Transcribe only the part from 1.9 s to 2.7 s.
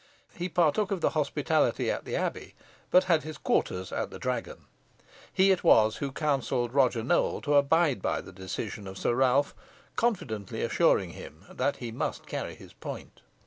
at the Abbey,